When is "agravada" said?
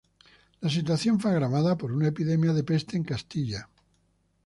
1.29-1.77